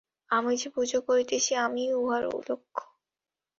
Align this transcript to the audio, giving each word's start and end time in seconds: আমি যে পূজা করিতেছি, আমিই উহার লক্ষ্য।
আমি 0.31 0.53
যে 0.57 0.67
পূজা 0.75 0.99
করিতেছি, 1.07 1.51
আমিই 1.57 1.91
উহার 1.93 2.23
লক্ষ্য। 2.49 2.83